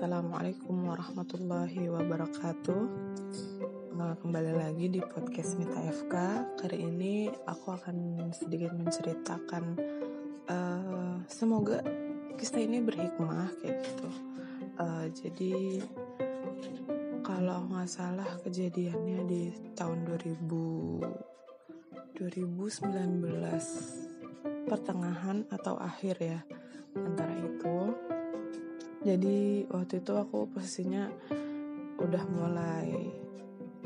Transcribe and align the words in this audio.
Assalamualaikum 0.00 0.88
warahmatullahi 0.88 1.92
wabarakatuh. 1.92 2.82
Uh, 4.00 4.16
Kembali 4.24 4.56
lagi 4.56 4.88
di 4.88 4.96
podcast 4.96 5.60
Mita 5.60 5.76
FK 5.76 6.14
Kali 6.56 6.88
ini 6.88 7.28
aku 7.44 7.76
akan 7.76 8.16
sedikit 8.32 8.72
menceritakan 8.72 9.76
uh, 10.48 11.20
Semoga 11.28 11.84
kisah 12.40 12.64
ini 12.64 12.80
berhikmah 12.80 13.52
kayak 13.60 13.84
gitu. 13.84 14.08
Uh, 14.80 15.04
Jadi 15.12 15.84
kalau 17.20 17.68
nggak 17.68 17.92
salah 17.92 18.40
kejadiannya 18.40 19.28
di 19.28 19.52
tahun 19.76 20.08
2000 20.08 20.48
2019 22.16 24.64
pertengahan 24.64 25.44
atau 25.52 25.76
akhir 25.76 26.16
ya 26.24 26.40
antara 26.96 27.36
itu 27.36 27.92
jadi 29.00 29.64
waktu 29.72 30.04
itu 30.04 30.12
aku 30.12 30.44
posisinya 30.52 31.08
udah 32.00 32.24
mulai 32.28 32.88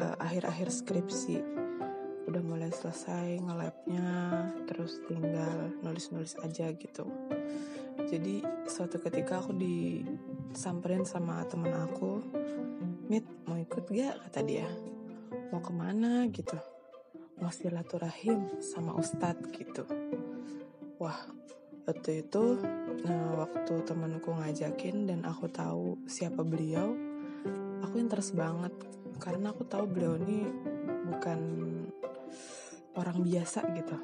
uh, 0.02 0.16
akhir-akhir 0.18 0.74
skripsi. 0.74 1.38
Udah 2.24 2.42
mulai 2.42 2.72
selesai 2.74 3.38
ngelabnya 3.38 4.08
terus 4.66 4.98
tinggal 5.06 5.70
nulis-nulis 5.86 6.34
aja 6.42 6.72
gitu. 6.74 7.06
Jadi 8.10 8.42
suatu 8.66 8.98
ketika 8.98 9.38
aku 9.38 9.54
disamperin 9.54 11.06
sama 11.06 11.46
temen 11.46 11.70
aku 11.70 12.18
Mit 13.04 13.28
mau 13.44 13.60
ikut 13.60 13.84
gak? 13.92 14.16
kata 14.26 14.40
dia. 14.42 14.66
Mau 15.52 15.60
ke 15.60 15.70
mana? 15.70 16.24
gitu. 16.32 16.56
Mau 17.36 17.52
silaturahim 17.52 18.48
sama 18.64 18.96
ustadz 18.96 19.52
gitu. 19.52 19.84
Wah 20.96 21.28
waktu 21.84 22.24
itu 22.24 22.58
nah 23.04 23.44
waktu 23.44 23.84
temanku 23.84 24.32
ngajakin 24.32 25.04
dan 25.08 25.20
aku 25.28 25.48
tahu 25.52 26.00
siapa 26.08 26.40
beliau 26.40 27.14
aku 27.94 28.02
interest 28.02 28.34
banget. 28.34 28.74
Karena 29.22 29.54
aku 29.54 29.62
tahu 29.70 29.86
beliau 29.86 30.18
ini 30.18 30.50
bukan 31.06 31.40
orang 32.98 33.22
biasa 33.22 33.62
gitu. 33.78 33.94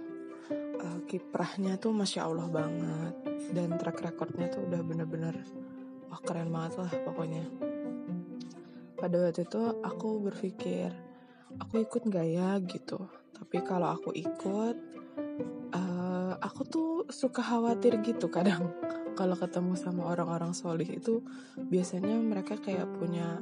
Uh, 0.80 1.02
kiprahnya 1.10 1.74
tuh 1.80 1.90
masya 1.90 2.30
allah 2.30 2.46
banget. 2.46 3.18
Dan 3.50 3.74
track 3.80 3.98
recordnya 3.98 4.46
tuh 4.46 4.62
udah 4.70 4.78
bener-bener 4.86 5.34
wah 6.06 6.22
keren 6.22 6.54
banget 6.54 6.86
lah 6.86 6.92
pokoknya. 7.02 7.44
Pada 8.94 9.16
waktu 9.26 9.42
itu 9.42 9.62
aku 9.82 10.08
berpikir 10.22 10.94
aku 11.58 11.82
ikut 11.82 12.06
gak 12.06 12.28
ya? 12.30 12.62
gitu. 12.62 13.10
Tapi 13.34 13.58
kalau 13.66 13.90
aku 13.90 14.14
ikut 14.14 14.76
uh, 15.74 15.99
aku 16.40 16.62
tuh 16.66 16.90
suka 17.12 17.44
khawatir 17.44 18.00
gitu 18.02 18.32
kadang. 18.32 18.72
Kalau 19.18 19.36
ketemu 19.36 19.76
sama 19.76 20.08
orang-orang 20.08 20.56
solih 20.56 20.88
itu 20.88 21.20
biasanya 21.56 22.16
mereka 22.16 22.56
kayak 22.56 22.88
punya 22.96 23.38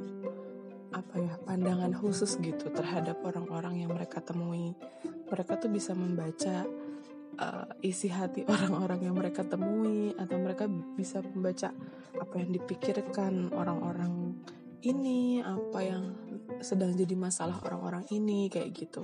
apa 0.89 1.15
ya 1.21 1.37
pandangan 1.45 1.93
khusus 1.93 2.41
gitu 2.41 2.67
terhadap 2.73 3.21
orang-orang 3.23 3.87
yang 3.87 3.91
mereka 3.95 4.19
temui. 4.19 4.75
Mereka 5.31 5.61
tuh 5.61 5.71
bisa 5.71 5.95
membaca 5.95 6.65
uh, 7.39 7.65
isi 7.79 8.11
hati 8.11 8.43
orang-orang 8.53 9.07
yang 9.07 9.15
mereka 9.15 9.47
temui 9.47 10.11
atau 10.19 10.35
mereka 10.37 10.67
bisa 10.97 11.23
membaca 11.23 11.71
apa 12.19 12.35
yang 12.35 12.51
dipikirkan 12.51 13.53
orang-orang 13.55 14.35
ini 14.83 15.43
apa 15.43 15.79
yang 15.83 16.03
sedang 16.63 16.95
jadi 16.95 17.15
masalah 17.15 17.59
orang-orang 17.67 18.07
ini 18.15 18.47
kayak 18.47 18.71
gitu 18.75 19.03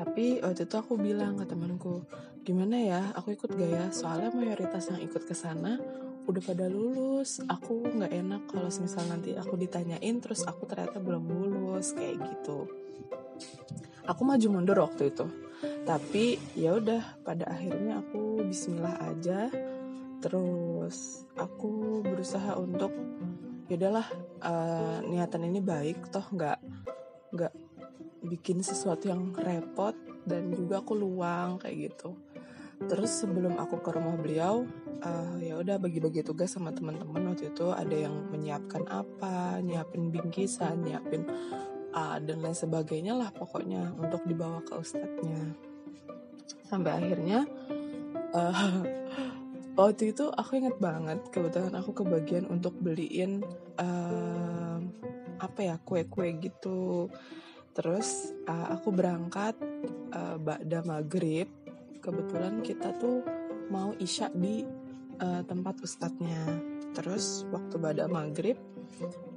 tapi 0.00 0.40
waktu 0.40 0.64
itu 0.64 0.76
aku 0.80 0.96
bilang 0.96 1.36
ke 1.36 1.44
temanku 1.44 2.08
gimana 2.40 2.76
ya 2.80 3.02
aku 3.12 3.36
ikut 3.36 3.52
gak 3.52 3.68
ya? 3.68 3.84
Soalnya 3.92 4.32
mayoritas 4.32 4.88
yang 4.88 5.04
ikut 5.04 5.28
ke 5.28 5.36
sana 5.36 5.76
udah 6.24 6.40
pada 6.40 6.72
lulus. 6.72 7.44
Aku 7.44 7.84
nggak 7.84 8.08
enak 8.08 8.42
kalau 8.48 8.72
misal 8.72 9.04
nanti 9.12 9.36
aku 9.36 9.60
ditanyain 9.60 10.16
terus 10.24 10.48
aku 10.48 10.64
ternyata 10.64 10.96
belum 11.04 11.28
lulus 11.28 11.92
kayak 11.92 12.16
gitu. 12.16 12.64
Aku 14.08 14.24
maju 14.24 14.46
mundur 14.48 14.80
waktu 14.80 15.12
itu. 15.12 15.28
Tapi 15.84 16.40
ya 16.56 16.80
udah 16.80 17.20
pada 17.20 17.52
akhirnya 17.52 18.00
aku 18.00 18.40
Bismillah 18.48 18.96
aja. 19.04 19.52
Terus 20.24 21.28
aku 21.36 22.00
berusaha 22.00 22.56
untuk 22.56 22.92
ya 23.68 23.76
udahlah 23.76 24.08
uh, 24.40 24.98
niatan 25.04 25.44
ini 25.44 25.60
baik 25.60 26.08
toh 26.08 26.24
nggak 26.24 26.58
nggak 27.30 27.52
bikin 28.24 28.60
sesuatu 28.60 29.08
yang 29.08 29.32
repot 29.32 29.96
dan 30.28 30.52
juga 30.52 30.84
aku 30.84 30.96
luang 30.96 31.56
kayak 31.60 31.92
gitu. 31.92 32.16
Terus 32.80 33.12
sebelum 33.12 33.60
aku 33.60 33.84
ke 33.84 33.92
rumah 33.92 34.16
beliau 34.16 34.64
uh, 35.04 35.36
ya 35.36 35.60
udah 35.60 35.76
bagi-bagi 35.76 36.24
tugas 36.24 36.56
sama 36.56 36.72
teman-teman. 36.72 37.32
Waktu 37.32 37.52
itu 37.52 37.68
ada 37.68 37.92
yang 37.92 38.32
menyiapkan 38.32 38.88
apa 38.88 39.60
nyiapin 39.60 40.08
bingkisan 40.08 40.88
nyiapin 40.88 41.28
uh, 41.92 42.16
dan 42.20 42.40
lain 42.40 42.56
sebagainya 42.56 43.12
lah 43.12 43.28
pokoknya 43.36 43.92
untuk 44.00 44.24
dibawa 44.24 44.64
ke 44.64 44.80
ustadznya. 44.80 45.52
Sampai 46.64 47.04
akhirnya 47.04 47.44
uh, 48.32 48.80
waktu 49.80 50.16
itu 50.16 50.32
aku 50.32 50.64
inget 50.64 50.76
banget 50.80 51.20
kebetulan 51.28 51.76
aku 51.76 51.92
kebagian 51.92 52.48
untuk 52.48 52.72
beliin 52.80 53.44
uh, 53.76 54.80
apa 55.40 55.60
ya 55.60 55.76
kue-kue 55.80 56.36
gitu 56.40 57.08
terus 57.72 58.34
uh, 58.50 58.74
aku 58.74 58.90
berangkat 58.90 59.54
uh, 60.14 60.36
ba'da 60.40 60.82
maghrib. 60.84 61.46
Kebetulan 62.00 62.64
kita 62.64 62.96
tuh 62.96 63.20
mau 63.68 63.92
isya 64.00 64.32
di 64.32 64.64
uh, 65.20 65.42
tempat 65.44 65.78
ustadznya. 65.84 66.60
Terus 66.96 67.46
waktu 67.52 67.76
ba'da 67.78 68.10
maghrib 68.10 68.58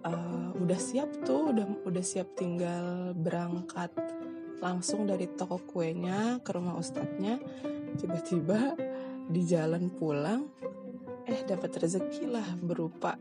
uh, 0.08 0.50
udah 0.58 0.80
siap 0.80 1.12
tuh 1.28 1.54
udah 1.54 1.86
udah 1.86 2.04
siap 2.04 2.34
tinggal 2.34 3.14
berangkat 3.14 3.92
langsung 4.64 5.04
dari 5.04 5.28
toko 5.28 5.60
kuenya 5.64 6.40
ke 6.42 6.50
rumah 6.56 6.80
ustadznya. 6.80 7.38
Tiba-tiba 8.00 8.74
di 9.30 9.42
jalan 9.46 9.92
pulang 9.94 10.50
eh 11.24 11.40
dapat 11.48 11.80
rezeki 11.80 12.28
lah 12.28 12.48
berupa 12.60 13.16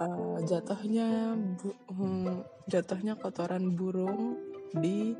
uh, 0.00 0.38
jatuhnya 0.44 1.36
bu, 1.36 1.72
hmm, 1.92 2.44
jatuhnya 2.68 3.16
kotoran 3.16 3.72
burung 3.72 4.36
di 4.76 5.16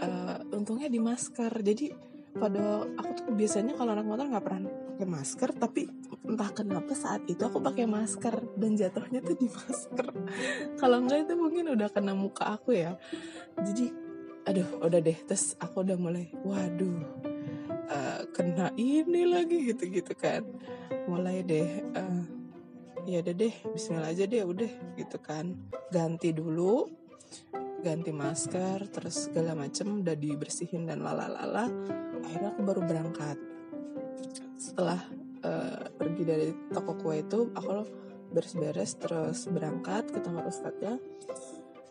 uh, 0.00 0.38
untungnya 0.52 0.88
di 0.88 1.00
masker. 1.00 1.52
Jadi 1.62 2.12
pada 2.32 2.88
aku 2.96 3.10
tuh 3.12 3.32
biasanya 3.36 3.76
kalau 3.76 3.92
anak 3.92 4.08
motor 4.08 4.24
nggak 4.24 4.44
pernah 4.44 4.72
pakai 5.02 5.08
masker 5.08 5.50
tapi 5.58 5.82
entah 6.24 6.50
kenapa 6.54 6.92
saat 6.96 7.26
itu 7.28 7.42
aku 7.42 7.60
pakai 7.60 7.84
masker 7.84 8.38
dan 8.56 8.72
jatuhnya 8.78 9.20
tuh 9.20 9.36
di 9.36 9.50
masker. 9.50 10.06
Kalau 10.80 11.02
enggak 11.02 11.26
itu 11.26 11.34
mungkin 11.34 11.74
udah 11.74 11.88
kena 11.90 12.14
muka 12.14 12.54
aku 12.54 12.72
ya. 12.72 12.96
Jadi 13.58 13.90
aduh 14.46 14.78
udah 14.78 15.00
deh 15.02 15.18
terus 15.26 15.58
aku 15.58 15.82
udah 15.82 15.98
mulai 15.98 16.30
waduh 16.42 16.98
uh, 17.90 18.22
kena 18.30 18.70
ini 18.78 19.26
lagi 19.26 19.74
gitu 19.74 19.90
gitu 19.90 20.14
kan. 20.14 20.46
Mulai 21.10 21.42
deh 21.42 21.68
uh, 21.98 22.22
ya 23.02 23.18
udah 23.18 23.34
deh 23.34 23.54
Bismillah 23.74 24.10
aja 24.14 24.24
deh 24.26 24.42
udah 24.44 24.72
gitu 24.98 25.18
kan. 25.18 25.54
Ganti 25.90 26.30
dulu 26.30 26.86
ganti 27.82 28.14
masker 28.14 28.86
terus 28.94 29.26
segala 29.26 29.58
macem 29.58 30.06
udah 30.06 30.14
dibersihin 30.14 30.86
dan 30.86 31.02
lalalala. 31.02 31.66
Akhirnya 32.22 32.54
aku 32.54 32.62
baru 32.62 32.80
berangkat. 32.86 33.36
Setelah 34.54 35.02
uh, 35.42 35.90
pergi 35.90 36.22
dari 36.22 36.48
toko 36.70 36.94
kue 36.94 37.20
itu 37.20 37.50
aku 37.50 37.82
beres-beres 38.32 38.96
terus 38.96 39.50
berangkat 39.50 40.14
ke 40.14 40.22
tempat 40.22 40.46
ustadznya. 40.46 40.94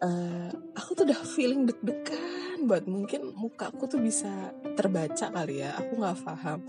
Uh, 0.01 0.49
aku 0.73 0.97
tuh 0.97 1.05
udah 1.05 1.21
feeling 1.37 1.69
deg-degan 1.69 2.65
buat 2.65 2.89
mungkin 2.89 3.37
muka 3.37 3.69
aku 3.69 3.85
tuh 3.85 4.01
bisa 4.01 4.55
terbaca 4.79 5.27
kali 5.27 5.59
ya. 5.59 5.75
Aku 5.75 5.99
nggak 5.99 6.23
paham 6.23 6.63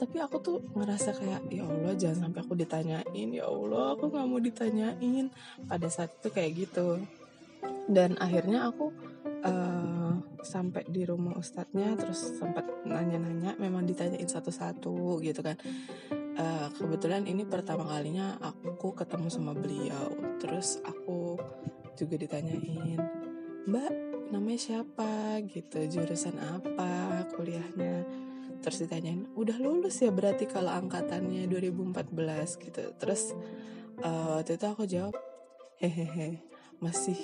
tapi 0.00 0.16
aku 0.16 0.36
tuh 0.40 0.58
ngerasa 0.72 1.12
kayak 1.12 1.52
ya 1.52 1.68
Allah 1.68 1.92
jangan 1.92 2.32
sampai 2.32 2.40
aku 2.40 2.56
ditanyain 2.56 3.28
ya 3.28 3.44
Allah 3.44 3.92
aku 3.92 4.08
nggak 4.08 4.26
mau 4.26 4.40
ditanyain. 4.40 5.28
Pada 5.68 5.88
saat 5.92 6.16
itu 6.16 6.32
kayak 6.32 6.50
gitu. 6.56 7.04
Dan 7.84 8.16
akhirnya 8.16 8.72
aku 8.72 8.88
uh, 9.44 10.16
sampai 10.40 10.88
di 10.88 11.04
rumah 11.04 11.36
ustadznya 11.36 11.92
terus 12.00 12.40
sempat 12.40 12.64
nanya-nanya 12.88 13.60
memang 13.60 13.84
ditanyain 13.84 14.24
satu-satu 14.24 15.20
gitu 15.20 15.44
kan. 15.44 15.60
Uh, 16.40 16.72
kebetulan 16.72 17.28
ini 17.28 17.44
pertama 17.44 17.84
kalinya 17.84 18.40
aku 18.40 18.96
ketemu 18.96 19.28
sama 19.28 19.52
beliau 19.52 20.14
terus 20.40 20.80
aku 20.88 21.36
juga 21.98 22.16
ditanyain 22.16 22.96
mbak 23.68 23.92
namanya 24.32 24.60
siapa? 24.62 25.42
Gitu 25.44 25.90
jurusan 25.90 26.38
apa 26.40 27.26
kuliahnya 27.34 28.29
terus 28.60 28.84
ditanyain 28.84 29.26
udah 29.34 29.56
lulus 29.58 30.04
ya 30.04 30.12
berarti 30.12 30.44
kalau 30.46 30.70
angkatannya 30.70 31.48
2014 31.48 32.64
gitu. 32.70 32.82
Terus 32.96 33.32
uh, 34.04 34.40
waktu 34.40 34.56
itu 34.56 34.66
aku 34.68 34.84
jawab 34.86 35.16
hehehe 35.80 36.44
masih 36.80 37.16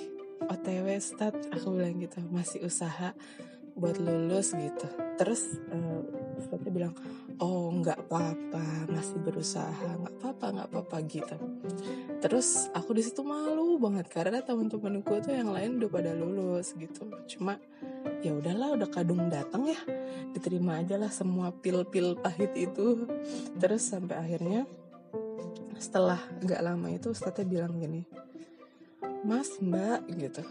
otw 0.49 0.87
stat 1.01 1.33
aku 1.49 1.77
bilang 1.77 1.97
gitu 1.97 2.21
masih 2.29 2.61
usaha 2.65 3.13
buat 3.77 3.97
lulus 4.01 4.57
gitu. 4.57 4.89
Terus 5.21 5.61
uh, 5.69 6.01
bilang 6.77 6.93
oh 7.41 7.73
nggak 7.73 8.09
apa-apa 8.09 8.89
masih 8.89 9.17
berusaha 9.21 9.89
nggak 10.01 10.13
apa-apa 10.21 10.45
nggak 10.53 10.67
apa-apa 10.73 10.97
gitu. 11.09 11.37
Terus 12.21 12.69
aku 12.73 12.97
di 12.97 13.01
situ 13.05 13.21
malu 13.25 13.77
banget 13.81 14.09
karena 14.09 14.41
teman-temanku 14.41 15.21
tuh 15.21 15.33
yang 15.33 15.49
lain 15.53 15.81
udah 15.81 15.89
pada 15.89 16.11
lulus 16.13 16.73
gitu. 16.77 17.09
Cuma 17.25 17.57
ya 18.21 18.31
udahlah 18.33 18.77
udah 18.77 18.89
kadung 18.89 19.29
datang 19.29 19.67
ya. 19.67 19.79
Diterima 20.33 20.81
aja 20.81 20.97
lah 20.97 21.09
semua 21.09 21.53
pil-pil 21.53 22.17
pahit 22.17 22.53
itu. 22.57 23.07
Terus 23.57 23.83
sampai 23.85 24.17
akhirnya 24.17 24.65
setelah 25.77 26.17
nggak 26.41 26.61
lama 26.61 26.87
itu 26.89 27.13
Ustadznya 27.13 27.45
bilang 27.45 27.77
gini 27.77 28.01
Mas 29.25 29.61
Mbak 29.61 29.99
gitu. 30.17 30.43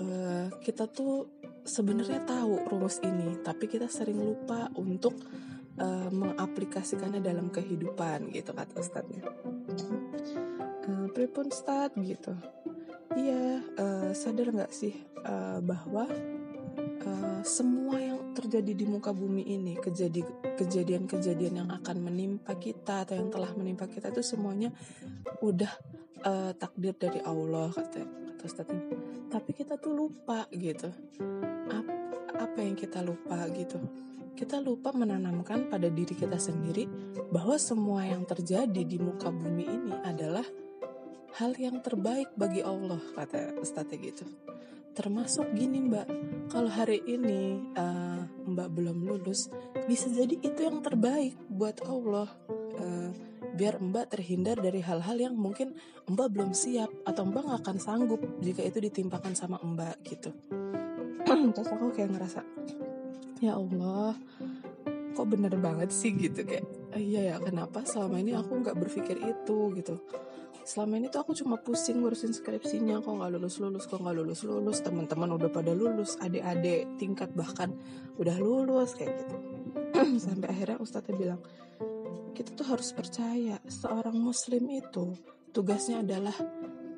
Uh, 0.00 0.46
kita 0.62 0.90
tuh 0.90 1.28
sebenarnya 1.62 2.24
tahu 2.24 2.66
rumus 2.66 2.98
ini 3.04 3.38
tapi 3.44 3.68
kita 3.68 3.86
sering 3.86 4.18
lupa 4.18 4.72
untuk 4.74 5.14
uh, 5.78 6.08
mengaplikasikannya 6.10 7.22
dalam 7.22 7.52
kehidupan 7.52 8.30
gitu 8.34 8.50
kata 8.54 8.74
Ustadznya. 8.78 9.22
Uh, 10.86 11.06
pripun 11.14 11.50
Ustadz? 11.50 11.98
gitu. 12.00 12.34
Iya 13.14 13.60
uh, 13.78 14.10
sadar 14.14 14.54
nggak 14.54 14.72
sih 14.72 14.94
uh, 15.26 15.58
bahwa 15.60 16.06
semua 17.42 17.96
yang 17.98 18.32
terjadi 18.36 18.72
di 18.72 18.84
muka 18.86 19.10
bumi 19.10 19.44
ini 19.44 19.76
kejadian-kejadian 20.56 21.64
yang 21.64 21.68
akan 21.70 21.96
menimpa 22.00 22.56
kita 22.56 23.04
atau 23.06 23.18
yang 23.18 23.28
telah 23.28 23.50
menimpa 23.56 23.90
kita 23.90 24.12
itu 24.12 24.22
semuanya 24.22 24.70
udah 25.42 25.72
uh, 26.24 26.52
takdir 26.56 26.94
dari 26.96 27.20
Allah 27.24 27.72
kata 27.72 28.02
kata 28.04 28.42
Ustadz 28.44 29.20
tapi 29.30 29.54
kita 29.54 29.78
tuh 29.78 29.94
lupa 29.94 30.50
gitu. 30.50 30.90
Apa, 31.70 31.92
apa 32.34 32.58
yang 32.58 32.74
kita 32.74 32.98
lupa 32.98 33.46
gitu? 33.54 33.78
Kita 34.34 34.58
lupa 34.58 34.90
menanamkan 34.90 35.70
pada 35.70 35.86
diri 35.86 36.18
kita 36.18 36.34
sendiri 36.34 36.90
bahwa 37.30 37.54
semua 37.54 38.02
yang 38.02 38.26
terjadi 38.26 38.82
di 38.82 38.98
muka 38.98 39.30
bumi 39.30 39.64
ini 39.70 39.94
adalah 40.02 40.42
hal 41.38 41.54
yang 41.54 41.78
terbaik 41.78 42.34
bagi 42.34 42.64
Allah 42.64 42.98
kata 43.14 43.60
Ustadz 43.62 43.94
gitu. 43.94 44.26
Termasuk 44.90 45.54
gini 45.54 45.78
mbak. 45.86 46.06
Kalau 46.50 46.66
hari 46.66 46.98
ini 47.06 47.62
uh, 47.78 48.26
mbak 48.50 48.74
belum 48.74 49.06
lulus 49.06 49.46
bisa 49.86 50.10
jadi 50.10 50.34
itu 50.42 50.60
yang 50.66 50.82
terbaik 50.82 51.38
buat 51.46 51.78
Allah 51.86 52.26
uh, 52.74 53.10
biar 53.54 53.78
mbak 53.78 54.10
terhindar 54.10 54.58
dari 54.58 54.82
hal-hal 54.82 55.30
yang 55.30 55.34
mungkin 55.38 55.78
mbak 56.10 56.34
belum 56.34 56.50
siap 56.50 56.90
atau 57.06 57.22
mbak 57.22 57.46
gak 57.46 57.60
akan 57.62 57.78
sanggup 57.78 58.20
jika 58.42 58.66
itu 58.66 58.82
ditimpakan 58.82 59.38
sama 59.38 59.62
mbak 59.62 60.02
gitu. 60.02 60.34
Terus 61.54 61.70
aku 61.70 61.94
kayak 61.94 62.10
ngerasa 62.18 62.42
ya 63.38 63.54
Allah 63.56 64.18
kok 65.14 65.26
bener 65.30 65.54
banget 65.62 65.94
sih? 65.94 66.10
Gitu 66.10 66.42
kayak 66.42 66.66
iya 66.98 67.34
ya 67.34 67.36
kenapa 67.38 67.86
selama 67.86 68.18
ini 68.18 68.34
aku 68.34 68.58
nggak 68.58 68.74
berpikir 68.74 69.22
itu? 69.22 69.58
Gitu 69.78 69.94
selama 70.70 71.02
ini 71.02 71.10
tuh 71.10 71.26
aku 71.26 71.34
cuma 71.34 71.58
pusing 71.58 71.98
ngurusin 71.98 72.30
skripsinya 72.30 73.02
kok 73.02 73.10
nggak 73.10 73.34
lulus 73.34 73.58
lulus 73.58 73.90
kok 73.90 73.98
nggak 73.98 74.14
lulus 74.22 74.46
lulus 74.46 74.78
teman-teman 74.86 75.34
udah 75.34 75.50
pada 75.50 75.74
lulus 75.74 76.14
adik-adik 76.22 76.86
tingkat 76.94 77.26
bahkan 77.34 77.74
udah 78.22 78.38
lulus 78.38 78.94
kayak 78.94 79.18
gitu 79.18 79.36
sampai 80.30 80.46
akhirnya 80.54 80.78
ustadznya 80.78 81.14
bilang 81.18 81.40
kita 82.38 82.54
tuh 82.54 82.70
harus 82.70 82.94
percaya 82.94 83.58
seorang 83.66 84.14
muslim 84.14 84.70
itu 84.70 85.18
tugasnya 85.50 86.06
adalah 86.06 86.38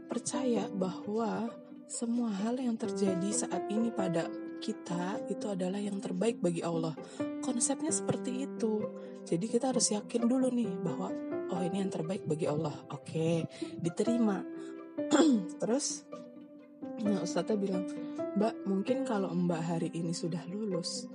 percaya 0.05 0.69
bahwa 0.69 1.49
semua 1.89 2.29
hal 2.45 2.61
yang 2.61 2.77
terjadi 2.77 3.33
saat 3.33 3.73
ini 3.73 3.89
pada 3.89 4.29
kita 4.61 5.17
itu 5.33 5.49
adalah 5.51 5.83
yang 5.83 5.99
terbaik 5.99 6.39
bagi 6.39 6.63
Allah. 6.63 6.95
Konsepnya 7.43 7.91
seperti 7.91 8.47
itu. 8.47 8.81
Jadi 9.27 9.51
kita 9.51 9.75
harus 9.75 9.91
yakin 9.91 10.25
dulu 10.25 10.49
nih 10.49 10.71
bahwa 10.81 11.11
oh 11.53 11.61
ini 11.61 11.85
yang 11.85 11.93
terbaik 11.93 12.25
bagi 12.25 12.49
Allah. 12.49 12.75
Oke 12.91 13.47
diterima. 13.79 14.41
Terus 15.61 16.09
nah 17.03 17.23
Ustaznya 17.23 17.55
bilang 17.55 17.87
mbak 18.35 18.67
mungkin 18.67 19.07
kalau 19.07 19.31
mbak 19.31 19.63
hari 19.63 19.89
ini 19.95 20.11
sudah 20.11 20.43
lulus 20.51 21.07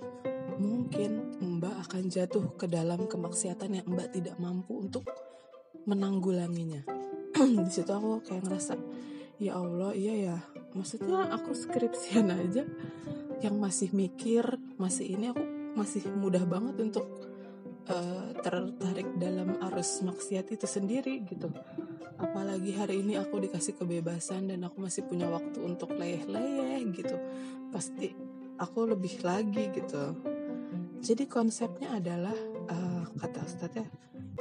mungkin 0.58 1.38
mbak 1.38 1.76
akan 1.88 2.08
jatuh 2.08 2.56
ke 2.56 2.72
dalam 2.72 3.06
kemaksiatan 3.06 3.82
yang 3.82 3.88
mbak 3.88 4.14
tidak 4.16 4.38
mampu 4.40 4.86
untuk 4.88 5.06
menanggulanginya. 5.88 6.84
Di 7.66 7.72
situ 7.72 7.92
aku 7.92 8.22
kayak 8.26 8.46
ngerasa 8.48 8.74
ya 9.42 9.58
Allah 9.58 9.94
iya 9.94 10.14
ya. 10.34 10.38
Maksudnya 10.74 11.34
aku 11.34 11.58
skripsian 11.58 12.30
aja. 12.30 12.66
Yang 13.38 13.56
masih 13.56 13.90
mikir 13.94 14.44
masih 14.82 15.14
ini 15.14 15.30
aku 15.30 15.42
masih 15.78 16.10
mudah 16.18 16.42
banget 16.50 16.74
untuk 16.82 17.06
uh, 17.90 18.32
tertarik 18.40 19.10
dalam 19.20 19.60
arus 19.72 20.04
maksiat 20.04 20.52
itu 20.54 20.68
sendiri 20.68 21.24
gitu. 21.28 21.52
Apalagi 22.18 22.74
hari 22.74 23.06
ini 23.06 23.18
aku 23.18 23.38
dikasih 23.38 23.78
kebebasan 23.78 24.50
dan 24.50 24.66
aku 24.66 24.82
masih 24.82 25.06
punya 25.06 25.30
waktu 25.30 25.60
untuk 25.62 25.94
leyeh-leyeh 25.94 26.82
gitu. 26.94 27.16
Pasti 27.70 28.14
aku 28.58 28.90
lebih 28.90 29.22
lagi 29.22 29.70
gitu. 29.72 30.18
Jadi 30.98 31.30
konsepnya 31.30 32.02
adalah 32.02 32.34
uh, 32.74 33.06
kata 33.22 33.40
Ustadz 33.46 33.78
ya 33.78 33.86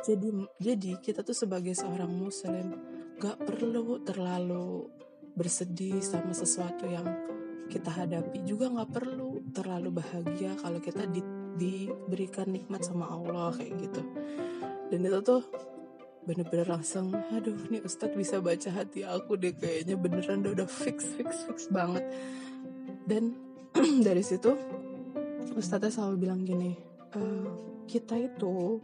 jadi 0.04 0.28
jadi 0.60 0.90
kita 1.00 1.24
tuh 1.24 1.36
sebagai 1.36 1.72
seorang 1.72 2.10
muslim 2.12 2.76
gak 3.16 3.40
perlu 3.42 4.04
terlalu 4.04 4.86
bersedih 5.36 5.98
sama 6.04 6.36
sesuatu 6.36 6.84
yang 6.84 7.06
kita 7.66 7.88
hadapi 7.90 8.44
juga 8.44 8.68
gak 8.70 8.92
perlu 8.92 9.40
terlalu 9.50 9.98
bahagia 9.98 10.52
kalau 10.60 10.78
kita 10.78 11.08
di 11.08 11.24
diberikan 11.56 12.52
nikmat 12.52 12.84
sama 12.84 13.08
Allah 13.10 13.52
kayak 13.56 13.74
gitu. 13.80 14.02
Dan 14.92 15.00
itu 15.02 15.20
tuh 15.24 15.42
bener-bener 16.26 16.66
langsung 16.66 17.14
aduh 17.14 17.54
nih 17.70 17.86
Ustadz 17.86 18.18
bisa 18.18 18.42
baca 18.42 18.66
hati 18.74 19.06
aku 19.06 19.38
deh 19.38 19.54
kayaknya 19.54 19.94
beneran 19.94 20.42
udah, 20.42 20.62
udah 20.62 20.68
fix 20.68 21.06
fix 21.16 21.46
fix 21.46 21.58
banget. 21.72 22.02
Dan 23.06 23.34
dari 24.06 24.22
situ 24.22 24.54
Ustadznya 25.56 25.88
selalu 25.88 26.16
bilang 26.20 26.44
gini 26.44 26.76
e, 27.14 27.20
kita 27.88 28.18
itu 28.18 28.82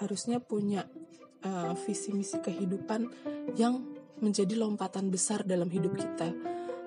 harusnya 0.00 0.40
punya 0.40 0.88
uh, 1.44 1.72
visi 1.76 2.12
misi 2.16 2.40
kehidupan 2.40 3.08
yang 3.56 3.84
menjadi 4.20 4.56
lompatan 4.56 5.08
besar 5.08 5.44
dalam 5.44 5.68
hidup 5.72 5.96
kita. 5.96 6.28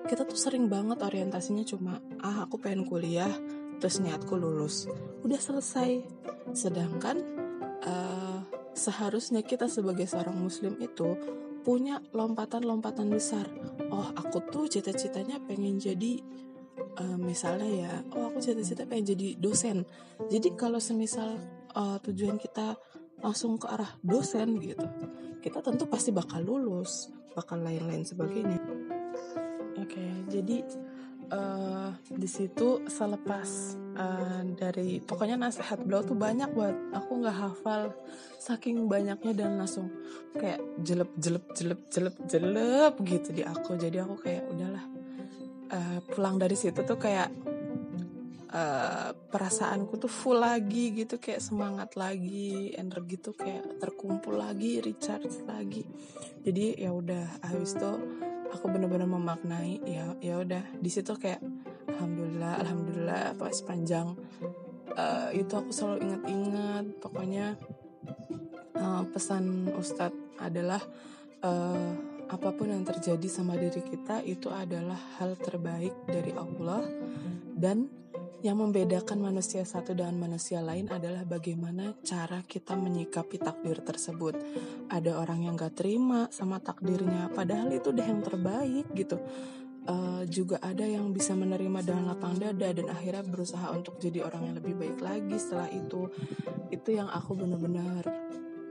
Kita 0.04 0.22
tuh 0.28 0.36
sering 0.36 0.68
banget 0.68 1.00
orientasinya 1.00 1.64
cuma 1.64 1.98
ah 2.20 2.44
aku 2.44 2.60
pengen 2.60 2.84
kuliah 2.84 3.30
terus 3.84 4.00
niatku 4.00 4.40
lulus. 4.40 4.88
Udah 5.28 5.36
selesai. 5.36 6.00
Sedangkan 6.56 7.20
uh, 7.84 8.40
seharusnya 8.72 9.44
kita 9.44 9.68
sebagai 9.68 10.08
seorang 10.08 10.40
muslim 10.40 10.80
itu 10.80 11.12
punya 11.60 12.00
lompatan-lompatan 12.16 13.12
besar. 13.12 13.44
Oh 13.92 14.08
aku 14.16 14.40
tuh 14.48 14.72
cita-citanya 14.72 15.36
pengen 15.44 15.76
jadi 15.76 16.16
uh, 16.96 17.20
misalnya 17.20 17.68
ya 17.68 17.92
oh 18.16 18.32
aku 18.32 18.40
cita-cita 18.40 18.88
pengen 18.88 19.12
jadi 19.12 19.36
dosen. 19.36 19.84
Jadi 20.32 20.56
kalau 20.56 20.80
semisal 20.80 21.36
uh, 21.76 22.00
tujuan 22.08 22.40
kita 22.40 22.80
langsung 23.20 23.60
ke 23.60 23.68
arah 23.68 24.00
dosen 24.00 24.64
gitu 24.64 24.84
kita 25.44 25.60
tentu 25.60 25.84
pasti 25.84 26.08
bakal 26.08 26.40
lulus 26.40 27.12
bakal 27.36 27.60
lain-lain 27.60 28.04
sebagainya. 28.04 28.56
Oke 29.76 29.96
okay, 29.96 30.12
jadi 30.28 30.64
uh, 31.30 31.90
di 32.10 32.28
situ 32.28 32.84
selepas 32.88 33.48
uh, 33.96 34.42
dari 34.56 34.98
pokoknya 35.00 35.38
nasihat 35.38 35.80
beliau 35.80 36.04
tuh 36.04 36.18
banyak 36.18 36.50
buat 36.52 36.76
aku 36.92 37.10
nggak 37.24 37.36
hafal 37.36 37.94
saking 38.36 38.90
banyaknya 38.90 39.32
dan 39.32 39.56
langsung 39.56 39.88
kayak 40.36 40.60
jelep 40.84 41.10
jelep 41.16 41.44
jelep 41.56 41.80
jelep 41.88 42.16
jelep 42.28 42.94
gitu 43.06 43.28
di 43.32 43.42
aku. 43.46 43.76
Jadi 43.78 43.96
aku 44.00 44.14
kayak 44.20 44.44
udahlah. 44.50 44.84
Uh, 45.64 45.98
pulang 46.12 46.36
dari 46.36 46.54
situ 46.54 46.84
tuh 46.84 47.00
kayak 47.00 47.32
uh, 48.54 49.10
perasaanku 49.32 49.98
tuh 49.98 50.12
full 50.12 50.38
lagi 50.38 50.94
gitu 50.94 51.18
kayak 51.18 51.42
semangat 51.42 51.98
lagi 51.98 52.70
energi 52.78 53.18
tuh 53.18 53.34
kayak 53.34 53.82
terkumpul 53.82 54.38
lagi 54.38 54.78
recharge 54.78 55.42
lagi. 55.48 55.82
Jadi 56.46 56.78
ya 56.78 56.94
udah 56.94 57.42
habis 57.42 57.74
tuh 57.74 57.98
aku 58.52 58.66
benar-benar 58.68 59.08
memaknai 59.08 59.80
ya 59.86 60.12
ya 60.20 60.40
udah. 60.40 60.64
Di 60.80 60.90
situ 60.90 61.14
kayak 61.16 61.40
alhamdulillah 61.88 62.60
alhamdulillah 62.60 63.20
apa 63.38 63.46
sepanjang 63.54 64.18
uh, 64.96 65.28
itu 65.32 65.52
aku 65.54 65.70
selalu 65.70 66.10
ingat-ingat. 66.10 66.84
Pokoknya 67.00 67.56
uh, 68.76 69.02
pesan 69.08 69.70
Ustadz 69.74 70.40
adalah 70.42 70.82
uh, 71.44 71.90
apa 72.24 72.48
pun 72.56 72.72
yang 72.72 72.82
terjadi 72.82 73.28
sama 73.28 73.54
diri 73.54 73.84
kita 73.84 74.24
itu 74.24 74.48
adalah 74.50 74.98
hal 75.20 75.36
terbaik 75.38 75.94
dari 76.08 76.32
Allah. 76.34 76.82
Dan 77.54 77.86
yang 78.44 78.60
membedakan 78.60 79.24
manusia 79.24 79.64
satu 79.64 79.96
dengan 79.96 80.20
manusia 80.20 80.60
lain 80.60 80.92
adalah 80.92 81.24
bagaimana 81.24 81.96
cara 82.04 82.44
kita 82.44 82.76
menyikapi 82.76 83.40
takdir 83.40 83.80
tersebut. 83.80 84.36
Ada 84.92 85.16
orang 85.16 85.48
yang 85.48 85.56
gak 85.56 85.80
terima 85.80 86.28
sama 86.28 86.60
takdirnya, 86.60 87.32
padahal 87.32 87.72
itu 87.72 87.88
udah 87.88 88.04
yang 88.04 88.20
terbaik 88.20 88.86
gitu. 88.92 89.16
uh, 89.88 90.24
juga 90.28 90.60
ada 90.64 90.84
yang 90.84 91.12
bisa 91.12 91.36
menerima 91.36 91.84
dengan 91.84 92.12
lapang 92.12 92.36
dada 92.40 92.72
dan 92.72 92.88
akhirnya 92.88 93.24
berusaha 93.24 93.68
untuk 93.72 94.00
jadi 94.00 94.24
orang 94.24 94.52
yang 94.52 94.56
lebih 94.60 94.80
baik 94.80 94.98
lagi 95.04 95.36
setelah 95.36 95.68
itu 95.68 96.08
itu 96.72 96.88
yang 96.96 97.04
aku 97.12 97.36
benar-benar 97.36 98.00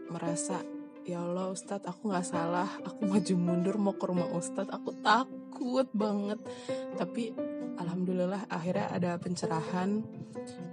merasa 0.10 0.66
ya 1.06 1.22
Allah 1.22 1.54
Ustadz 1.54 1.86
aku 1.86 2.10
nggak 2.10 2.26
salah 2.26 2.66
aku 2.82 3.06
maju 3.06 3.34
mundur 3.38 3.78
mau 3.78 3.94
ke 3.94 4.06
rumah 4.10 4.26
Ustadz 4.34 4.74
aku 4.74 4.90
takut 5.06 5.86
banget 5.94 6.42
tapi 6.98 7.30
alhamdulillah 7.78 8.50
akhirnya 8.50 8.90
ada 8.92 9.12
pencerahan 9.18 10.04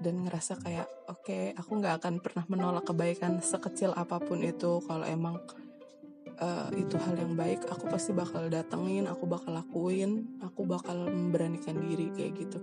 dan 0.00 0.14
ngerasa 0.26 0.60
kayak 0.60 0.88
oke 1.08 1.22
okay, 1.24 1.52
aku 1.54 1.78
nggak 1.78 2.02
akan 2.02 2.14
pernah 2.20 2.44
menolak 2.48 2.88
kebaikan 2.88 3.38
sekecil 3.40 3.94
apa 3.94 4.18
pun 4.20 4.40
itu. 4.42 4.80
Kalau 4.84 5.04
emang 5.06 5.38
uh, 6.40 6.68
itu 6.74 6.96
hal 6.96 7.14
yang 7.16 7.36
baik 7.36 7.68
aku 7.68 7.86
pasti 7.88 8.10
bakal 8.16 8.48
datengin 8.48 9.06
aku 9.06 9.28
bakal 9.28 9.54
lakuin 9.54 10.40
aku 10.40 10.64
bakal 10.66 11.08
memberanikan 11.08 11.78
diri 11.78 12.10
kayak 12.12 12.32
gitu. 12.40 12.60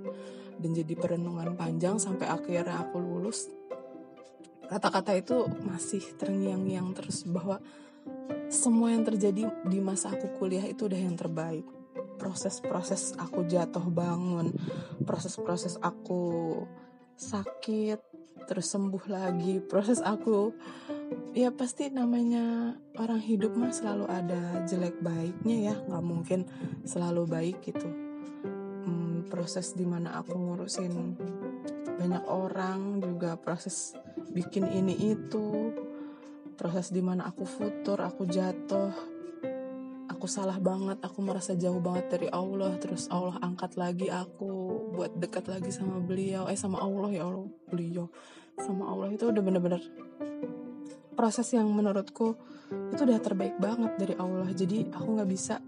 Dan 0.58 0.74
jadi 0.74 0.94
perenungan 0.98 1.54
panjang 1.54 2.02
sampai 2.02 2.28
akhirnya 2.28 2.82
aku 2.82 2.98
lulus. 2.98 3.48
Kata-kata 4.68 5.16
itu 5.16 5.48
masih 5.64 6.04
terngiang-ngiang 6.20 6.92
terus 6.92 7.24
bahwa 7.24 7.64
semua 8.52 8.92
yang 8.92 9.08
terjadi 9.08 9.48
di 9.64 9.80
masa 9.80 10.12
aku 10.12 10.36
kuliah 10.36 10.64
itu 10.68 10.88
udah 10.88 11.00
yang 11.00 11.16
terbaik 11.16 11.77
proses-proses 12.18 13.16
aku 13.22 13.46
jatuh 13.46 13.86
bangun 13.88 14.52
proses-proses 15.06 15.78
aku 15.80 16.62
sakit 17.18 18.02
terus 18.48 18.70
sembuh 18.70 19.06
lagi 19.10 19.60
proses 19.60 20.02
aku 20.02 20.54
ya 21.38 21.54
pasti 21.54 21.90
namanya 21.94 22.74
orang 22.98 23.22
hidup 23.22 23.54
mah 23.54 23.70
selalu 23.70 24.06
ada 24.10 24.64
jelek 24.66 24.98
baiknya 25.02 25.74
ya 25.74 25.76
nggak 25.86 26.06
mungkin 26.06 26.50
selalu 26.88 27.30
baik 27.30 27.58
gitu. 27.62 27.86
Hmm, 28.88 29.28
proses 29.28 29.76
di 29.76 29.84
mana 29.84 30.18
aku 30.18 30.34
ngurusin 30.34 30.94
banyak 31.98 32.24
orang 32.30 33.02
juga 33.02 33.36
proses 33.36 33.98
bikin 34.32 34.70
ini 34.70 35.18
itu 35.18 35.74
proses 36.58 36.94
di 36.94 37.02
mana 37.02 37.30
aku 37.30 37.46
futur 37.46 38.00
aku 38.02 38.26
jatuh 38.26 39.17
aku 40.18 40.26
salah 40.26 40.58
banget 40.58 40.98
aku 41.06 41.22
merasa 41.22 41.54
jauh 41.54 41.78
banget 41.78 42.10
dari 42.10 42.28
Allah 42.34 42.74
terus 42.82 43.06
Allah 43.14 43.38
angkat 43.38 43.78
lagi 43.78 44.10
aku 44.10 44.50
buat 44.98 45.14
dekat 45.14 45.46
lagi 45.46 45.70
sama 45.70 46.02
beliau 46.02 46.50
eh 46.50 46.58
sama 46.58 46.82
Allah 46.82 47.14
ya 47.14 47.30
Allah 47.30 47.46
beliau 47.70 48.10
sama 48.58 48.90
Allah. 48.90 49.14
Itu 49.14 49.30
udah 49.30 49.44
bener-bener 49.46 49.82
proses 51.14 51.50
yang 51.54 51.70
menurutku 51.70 52.38
itu 52.68 53.02
udah 53.06 53.22
terbaik 53.22 53.56
banget 53.62 53.94
dari 53.98 54.16
Allah. 54.18 54.50
Jadi 54.52 54.90
aku 54.92 55.08
nggak 55.18 55.30
bisa 55.30 55.62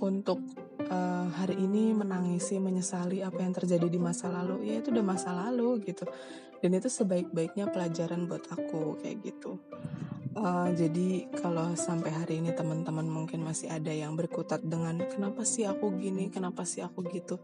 untuk 0.00 0.40
uh, 0.88 1.28
hari 1.36 1.60
ini 1.60 1.92
menangisi 1.92 2.56
menyesali 2.56 3.20
apa 3.20 3.42
yang 3.42 3.52
terjadi 3.52 3.86
di 3.90 4.00
masa 4.00 4.30
lalu. 4.30 4.70
Ya 4.70 4.80
itu 4.80 4.94
udah 4.94 5.04
masa 5.04 5.34
lalu 5.34 5.82
gitu. 5.84 6.06
Dan 6.60 6.76
itu 6.76 6.88
sebaik-baiknya 6.92 7.72
pelajaran 7.72 8.28
buat 8.28 8.44
aku 8.52 9.00
kayak 9.00 9.24
gitu 9.24 9.56
uh, 10.36 10.68
jadi 10.74 11.30
kalau 11.38 11.74
sampai 11.74 12.10
hari 12.12 12.34
ini 12.42 12.54
teman-teman 12.54 13.06
mungkin 13.06 13.42
masih 13.42 13.70
ada 13.70 13.90
yang 13.90 14.14
berkutat 14.14 14.62
dengan 14.62 15.02
kenapa 15.08 15.42
sih 15.46 15.66
aku 15.66 15.94
gini 15.96 16.30
kenapa 16.30 16.66
sih 16.66 16.82
aku 16.82 17.06
gitu 17.10 17.38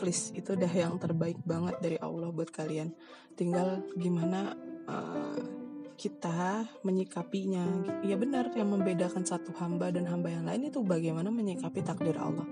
please 0.00 0.32
itu 0.32 0.56
udah 0.56 0.72
yang 0.72 0.96
terbaik 0.96 1.40
banget 1.44 1.76
dari 1.80 1.96
Allah 2.00 2.32
buat 2.32 2.48
kalian 2.48 2.92
tinggal 3.36 3.84
gimana 3.96 4.56
uh, 4.88 5.60
kita 6.00 6.64
menyikapinya. 6.80 7.84
Ya 8.00 8.16
benar 8.16 8.48
yang 8.56 8.72
membedakan 8.72 9.28
satu 9.28 9.52
hamba 9.60 9.92
dan 9.92 10.08
hamba 10.08 10.32
yang 10.32 10.48
lain 10.48 10.72
itu 10.72 10.80
bagaimana 10.80 11.28
menyikapi 11.28 11.84
takdir 11.84 12.16
Allah. 12.16 12.48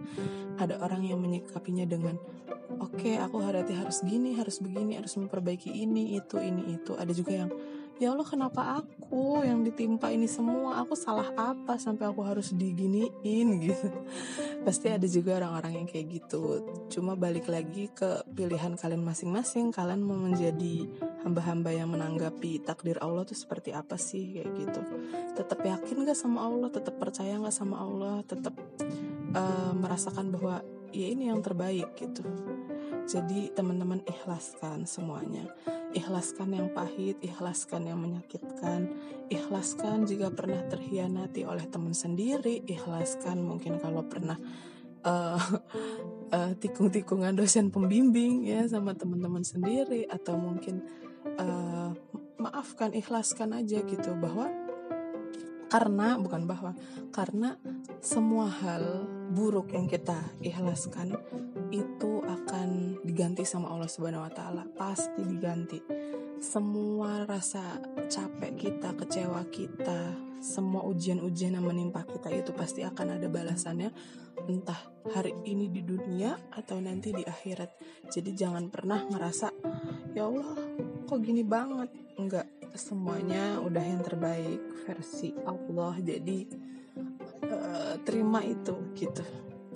Ada 0.61 0.77
orang 0.85 1.09
yang 1.09 1.17
menyikapinya 1.17 1.89
dengan 1.89 2.21
oke 2.77 3.01
okay, 3.01 3.17
aku 3.17 3.41
hati 3.41 3.73
harus 3.73 4.05
gini, 4.05 4.37
harus 4.37 4.61
begini, 4.61 5.01
harus 5.01 5.17
memperbaiki 5.17 5.73
ini, 5.73 6.21
itu, 6.21 6.37
ini, 6.37 6.77
itu. 6.77 6.93
Ada 6.93 7.17
juga 7.17 7.33
yang 7.41 7.51
ya 7.99 8.15
Allah 8.15 8.27
kenapa 8.27 8.79
aku 8.79 9.43
yang 9.43 9.67
ditimpa 9.67 10.15
ini 10.15 10.31
semua? 10.31 10.83
Aku 10.87 10.95
salah 10.95 11.35
apa 11.35 11.75
sampai 11.83 12.07
aku 12.07 12.23
harus 12.23 12.55
diginiin 12.55 13.49
gitu? 13.59 13.91
Pasti 14.67 14.87
ada 14.95 15.05
juga 15.11 15.43
orang-orang 15.43 15.83
yang 15.83 15.87
kayak 15.91 16.07
gitu. 16.07 16.63
Cuma 16.89 17.19
balik 17.19 17.51
lagi 17.51 17.91
ke 17.91 18.23
pilihan 18.31 18.79
kalian 18.79 19.03
masing-masing. 19.03 19.75
Kalian 19.75 20.07
mau 20.07 20.15
menjadi 20.15 20.87
hamba-hamba 21.27 21.75
yang 21.75 21.91
menanggapi 21.91 22.63
takdir 22.63 23.03
Allah 23.03 23.27
tuh 23.27 23.37
seperti 23.37 23.75
apa 23.75 23.99
sih? 23.99 24.39
Kayak 24.39 24.51
gitu. 24.55 24.81
Tetap 25.35 25.59
yakin 25.59 26.07
gak 26.07 26.19
sama 26.19 26.47
Allah? 26.47 26.71
Tetap 26.71 26.95
percaya 27.03 27.35
gak 27.43 27.55
sama 27.55 27.83
Allah? 27.83 28.23
Tetap 28.23 28.55
uh, 29.35 29.73
merasakan 29.75 30.31
bahwa 30.31 30.63
ya 30.95 31.07
ini 31.11 31.35
yang 31.35 31.43
terbaik 31.43 31.99
gitu. 31.99 32.23
Jadi 33.09 33.51
teman-teman 33.57 34.05
ikhlaskan 34.05 34.85
semuanya 34.85 35.49
Ikhlaskan 35.89 36.53
yang 36.53 36.69
pahit, 36.77 37.17
ikhlaskan 37.25 37.89
yang 37.89 37.99
menyakitkan, 38.05 38.93
ikhlaskan 39.33 40.05
jika 40.05 40.29
pernah 40.29 40.61
terhianati 40.69 41.49
oleh 41.49 41.65
teman 41.65 41.97
sendiri, 41.97 42.61
ikhlaskan 42.69 43.41
mungkin 43.41 43.81
kalau 43.81 44.05
pernah 44.05 44.37
uh, 45.05 45.41
uh, 46.33 46.53
tikung-tikungan 46.63 47.33
dosen 47.33 47.73
pembimbing 47.73 48.45
ya 48.45 48.69
sama 48.69 48.93
teman-teman 48.93 49.41
sendiri 49.41 50.05
atau 50.09 50.37
mungkin 50.37 50.85
uh, 51.41 51.97
maafkan, 52.37 52.93
ikhlaskan 52.93 53.57
aja 53.57 53.81
gitu 53.83 54.13
bahwa 54.17 54.49
karena 55.69 56.17
bukan 56.17 56.49
bahwa 56.49 56.73
karena 57.13 57.61
semua 58.01 58.49
hal 58.49 59.05
buruk 59.37 59.77
yang 59.77 59.85
kita 59.85 60.17
ikhlaskan 60.41 61.13
itu 61.69 62.08
diganti 63.19 63.43
sama 63.43 63.75
Allah 63.75 63.91
Subhanahu 63.91 64.23
wa 64.23 64.31
taala, 64.31 64.63
pasti 64.79 65.27
diganti. 65.27 65.83
Semua 66.39 67.27
rasa 67.27 67.83
capek 68.07 68.55
kita, 68.55 68.95
kecewa 68.95 69.43
kita, 69.51 70.15
semua 70.39 70.87
ujian-ujian 70.87 71.59
yang 71.59 71.67
menimpa 71.67 72.07
kita 72.07 72.31
itu 72.31 72.55
pasti 72.55 72.87
akan 72.87 73.19
ada 73.19 73.27
balasannya 73.27 73.91
entah 74.47 74.79
hari 75.11 75.35
ini 75.51 75.67
di 75.67 75.83
dunia 75.83 76.39
atau 76.55 76.79
nanti 76.79 77.11
di 77.11 77.27
akhirat. 77.27 77.75
Jadi 78.07 78.39
jangan 78.39 78.71
pernah 78.71 79.03
ngerasa 79.03 79.51
ya 80.15 80.31
Allah 80.31 80.55
kok 81.03 81.19
gini 81.19 81.43
banget. 81.43 81.91
Enggak, 82.23 82.47
semuanya 82.79 83.59
udah 83.59 83.83
yang 83.83 83.99
terbaik 84.07 84.63
versi 84.87 85.35
Allah. 85.43 85.99
Jadi 85.99 86.47
uh, 87.51 87.99
terima 88.07 88.47
itu 88.47 88.95
gitu 88.95 89.27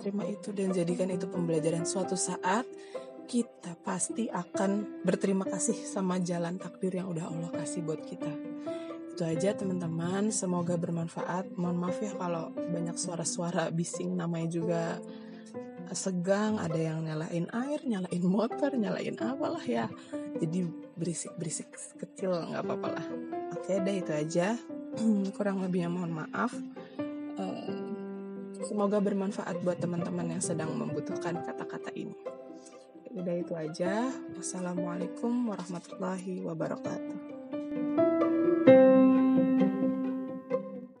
terima 0.03 0.27
itu 0.27 0.51
dan 0.51 0.75
jadikan 0.75 1.07
itu 1.15 1.31
pembelajaran 1.31 1.87
suatu 1.87 2.19
saat 2.19 2.67
kita 3.25 3.79
pasti 3.81 4.27
akan 4.27 5.01
berterima 5.03 5.47
kasih 5.47 5.75
sama 5.75 6.19
jalan 6.19 6.59
takdir 6.59 6.99
yang 6.99 7.09
udah 7.09 7.31
Allah 7.31 7.51
kasih 7.51 7.81
buat 7.83 8.01
kita. 8.03 8.29
Itu 9.13 9.23
aja 9.23 9.53
teman-teman. 9.53 10.33
Semoga 10.33 10.73
bermanfaat. 10.75 11.53
Mohon 11.53 11.77
maaf 11.87 11.97
ya 12.01 12.13
kalau 12.17 12.49
banyak 12.53 12.97
suara-suara 12.97 13.69
bising. 13.69 14.17
Namanya 14.17 14.49
juga 14.49 14.81
segang. 15.93 16.57
Ada 16.57 16.79
yang 16.79 17.05
nyalain 17.05 17.47
air 17.53 17.79
nyalain 17.85 18.23
motor 18.25 18.73
nyalain 18.73 19.13
apalah 19.21 19.63
ya. 19.63 19.85
Jadi 20.41 20.65
berisik-berisik 20.97 21.69
kecil 22.01 22.33
nggak 22.33 22.63
apa-apa 22.65 22.87
lah. 22.99 23.07
Oke 23.53 23.77
deh 23.77 24.01
itu 24.01 24.11
aja. 24.11 24.57
Kurang 25.37 25.61
lebihnya 25.61 25.93
mohon 25.93 26.13
maaf. 26.13 26.53
Uh, 27.37 27.93
Semoga 28.63 29.03
bermanfaat 29.03 29.59
buat 29.59 29.75
teman-teman 29.75 30.39
yang 30.39 30.43
sedang 30.43 30.71
membutuhkan 30.71 31.43
kata-kata 31.43 31.91
ini. 31.99 32.15
Udah 33.13 33.35
itu 33.37 33.53
aja. 33.53 34.09
Wassalamualaikum 34.33 35.53
warahmatullahi 35.53 36.41
wabarakatuh. 36.41 37.32